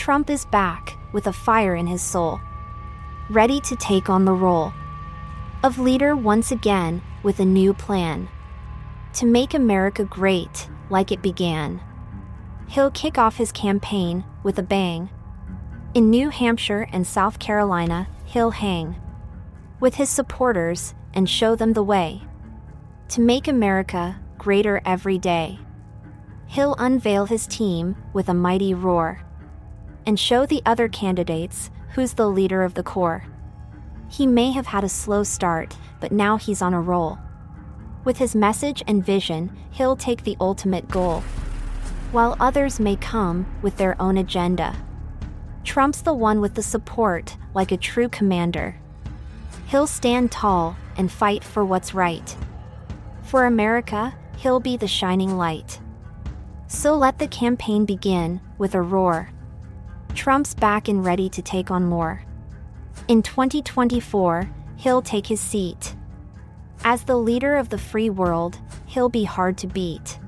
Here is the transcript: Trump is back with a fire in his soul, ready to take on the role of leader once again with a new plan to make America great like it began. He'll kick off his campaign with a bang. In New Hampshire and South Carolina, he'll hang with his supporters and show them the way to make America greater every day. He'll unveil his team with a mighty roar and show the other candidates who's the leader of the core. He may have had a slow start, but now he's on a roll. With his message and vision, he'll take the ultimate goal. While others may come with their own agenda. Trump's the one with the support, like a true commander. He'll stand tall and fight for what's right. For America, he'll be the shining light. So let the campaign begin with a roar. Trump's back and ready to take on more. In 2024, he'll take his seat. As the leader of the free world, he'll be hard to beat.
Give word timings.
Trump 0.00 0.30
is 0.30 0.46
back 0.46 0.96
with 1.12 1.26
a 1.26 1.32
fire 1.32 1.74
in 1.74 1.86
his 1.86 2.00
soul, 2.00 2.40
ready 3.28 3.60
to 3.60 3.76
take 3.76 4.08
on 4.08 4.24
the 4.24 4.32
role 4.32 4.72
of 5.62 5.78
leader 5.78 6.16
once 6.16 6.50
again 6.50 7.02
with 7.22 7.38
a 7.38 7.44
new 7.44 7.74
plan 7.74 8.26
to 9.12 9.26
make 9.26 9.52
America 9.52 10.02
great 10.02 10.70
like 10.88 11.12
it 11.12 11.20
began. 11.20 11.82
He'll 12.66 12.90
kick 12.90 13.18
off 13.18 13.36
his 13.36 13.52
campaign 13.52 14.24
with 14.42 14.58
a 14.58 14.62
bang. 14.62 15.10
In 15.92 16.08
New 16.08 16.30
Hampshire 16.30 16.88
and 16.90 17.06
South 17.06 17.38
Carolina, 17.38 18.08
he'll 18.24 18.52
hang 18.52 18.96
with 19.80 19.96
his 19.96 20.08
supporters 20.08 20.94
and 21.12 21.28
show 21.28 21.54
them 21.54 21.74
the 21.74 21.82
way 21.82 22.22
to 23.10 23.20
make 23.20 23.46
America 23.46 24.18
greater 24.38 24.80
every 24.86 25.18
day. 25.18 25.58
He'll 26.46 26.74
unveil 26.78 27.26
his 27.26 27.46
team 27.46 27.96
with 28.14 28.30
a 28.30 28.34
mighty 28.34 28.72
roar 28.72 29.26
and 30.06 30.18
show 30.18 30.46
the 30.46 30.62
other 30.64 30.88
candidates 30.88 31.70
who's 31.94 32.14
the 32.14 32.28
leader 32.28 32.62
of 32.62 32.74
the 32.74 32.82
core. 32.82 33.24
He 34.08 34.26
may 34.26 34.50
have 34.50 34.66
had 34.66 34.84
a 34.84 34.88
slow 34.88 35.22
start, 35.22 35.76
but 36.00 36.12
now 36.12 36.36
he's 36.36 36.62
on 36.62 36.74
a 36.74 36.80
roll. 36.80 37.18
With 38.04 38.18
his 38.18 38.34
message 38.34 38.82
and 38.86 39.04
vision, 39.04 39.56
he'll 39.70 39.96
take 39.96 40.24
the 40.24 40.36
ultimate 40.40 40.88
goal. 40.88 41.20
While 42.12 42.36
others 42.40 42.80
may 42.80 42.96
come 42.96 43.46
with 43.62 43.76
their 43.76 44.00
own 44.00 44.16
agenda. 44.16 44.76
Trump's 45.64 46.02
the 46.02 46.14
one 46.14 46.40
with 46.40 46.54
the 46.54 46.62
support, 46.62 47.36
like 47.54 47.70
a 47.70 47.76
true 47.76 48.08
commander. 48.08 48.76
He'll 49.66 49.86
stand 49.86 50.32
tall 50.32 50.76
and 50.96 51.12
fight 51.12 51.44
for 51.44 51.64
what's 51.64 51.94
right. 51.94 52.36
For 53.22 53.44
America, 53.44 54.14
he'll 54.38 54.58
be 54.58 54.76
the 54.76 54.88
shining 54.88 55.36
light. 55.36 55.78
So 56.66 56.96
let 56.96 57.18
the 57.18 57.28
campaign 57.28 57.84
begin 57.84 58.40
with 58.58 58.74
a 58.74 58.82
roar. 58.82 59.30
Trump's 60.14 60.54
back 60.54 60.88
and 60.88 61.04
ready 61.04 61.28
to 61.30 61.42
take 61.42 61.70
on 61.70 61.84
more. 61.84 62.22
In 63.08 63.22
2024, 63.22 64.50
he'll 64.76 65.02
take 65.02 65.26
his 65.26 65.40
seat. 65.40 65.94
As 66.84 67.04
the 67.04 67.16
leader 67.16 67.56
of 67.56 67.68
the 67.68 67.78
free 67.78 68.10
world, 68.10 68.58
he'll 68.86 69.08
be 69.08 69.24
hard 69.24 69.56
to 69.58 69.66
beat. 69.66 70.18